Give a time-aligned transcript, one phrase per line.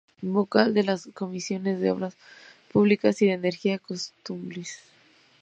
[0.23, 2.17] Vocal de las Comisiones de Obras
[2.73, 3.79] Públicas y de Energía y
[4.25, 4.79] Combustibles.